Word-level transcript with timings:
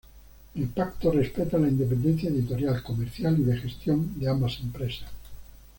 El 0.55 0.65
pacto 0.69 1.11
respeta 1.11 1.59
la 1.59 1.67
independencia 1.67 2.31
editorial, 2.31 2.81
comercial 2.81 3.37
y 3.39 3.43
de 3.43 3.55
gestión 3.57 4.19
de 4.19 4.29
ambas 4.29 4.59
empresas. 4.59 5.11